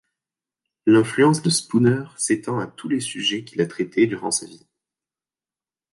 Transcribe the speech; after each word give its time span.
L'influence 0.87 1.43
de 1.43 1.51
Spooner 1.51 2.05
s'étend 2.17 2.57
à 2.57 2.65
tous 2.65 2.89
les 2.89 2.99
sujets 3.01 3.43
qu'il 3.43 3.61
a 3.61 3.67
traités 3.67 4.07
durant 4.07 4.31
sa 4.31 4.47
vie. 4.47 4.65